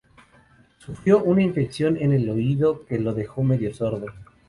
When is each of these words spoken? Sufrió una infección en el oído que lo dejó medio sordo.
Sufrió 0.79 1.21
una 1.23 1.43
infección 1.43 1.95
en 1.95 2.11
el 2.11 2.27
oído 2.27 2.85
que 2.87 2.97
lo 2.97 3.13
dejó 3.13 3.43
medio 3.43 3.71
sordo. 3.71 4.07